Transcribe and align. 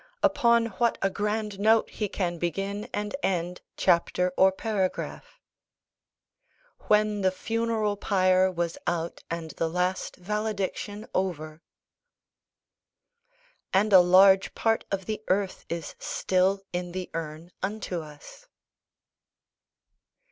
Upon 0.23 0.65
what 0.81 0.97
a 1.03 1.11
grand 1.11 1.59
note 1.59 1.87
he 1.91 2.09
can 2.09 2.39
begin 2.39 2.89
and 2.91 3.15
end 3.21 3.61
chapter 3.77 4.33
or 4.35 4.51
paragraph! 4.51 5.39
"When 6.87 7.21
the 7.21 7.29
funeral 7.31 7.97
pyre 7.97 8.49
was 8.49 8.79
out, 8.87 9.23
and 9.29 9.51
the 9.51 9.69
last 9.69 10.15
valediction 10.15 11.05
over:" 11.13 11.61
"And 13.75 13.93
a 13.93 13.99
large 13.99 14.55
part 14.55 14.85
of 14.91 15.05
the 15.05 15.23
earth 15.27 15.67
is 15.69 15.93
still 15.99 16.63
in 16.73 16.93
the 16.93 17.11
urn 17.13 17.51
unto 17.61 18.01
us." 18.01 18.47